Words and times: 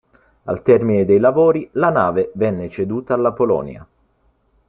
Al 0.45 0.63
termine 0.63 1.05
dei 1.05 1.19
lavori 1.19 1.69
la 1.73 1.89
nave 1.91 2.31
venne 2.33 2.69
ceduta 2.71 3.13
alla 3.13 3.33
Polonia. 3.33 3.85